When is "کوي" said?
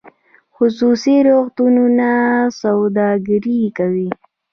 3.77-4.09